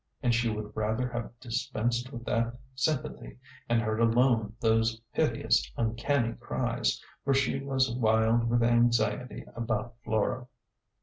And 0.23 0.33
she 0.33 0.49
would 0.49 0.71
rather 0.75 1.07
have 1.09 1.39
dispensed 1.39 2.11
with 2.11 2.25
that 2.25 2.57
sympathy, 2.73 3.37
and 3.69 3.79
heard 3.79 3.99
alone 3.99 4.55
those 4.59 4.99
piteous, 5.13 5.71
uncanny 5.77 6.33
cries, 6.39 6.99
for 7.23 7.35
she 7.35 7.59
was 7.59 7.95
wild 7.95 8.49
with 8.49 8.63
anxiety 8.63 9.45
about 9.55 9.93
Flora. 10.03 10.47